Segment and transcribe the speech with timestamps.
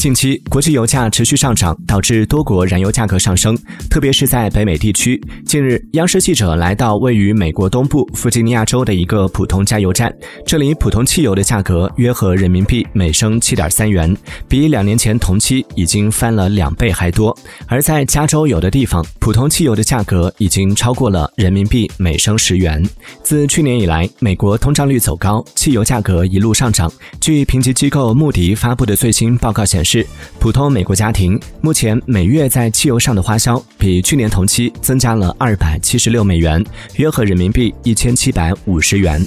[0.00, 3.54] 近期，国际油价持续上涨，导致多国燃油价格上升，
[3.90, 5.22] 特别是在北美地区。
[5.44, 10.10] 近日，央视记者来到位于美国东部弗吉尼亚州的一个普通加油站，
[10.46, 14.16] 这里普通汽油的价格约合人民币每升七点三元，
[14.48, 17.36] 比两年前同期已经翻了两倍还多。
[17.66, 22.82] 而在加州有的地方，普通汽油的价格已经超过了人民币每升十元。
[23.22, 26.90] 自去年以来，美国通胀率走高，汽油价格一路上涨。
[27.20, 29.89] 据评级机构穆迪发布的最新报告显示。
[29.90, 30.06] 是
[30.38, 36.64] 普通美国家庭目前每月在汽油上的花销比去年同期增加了二百七十六美元，
[36.94, 39.20] 约合人民币一千七百五十元。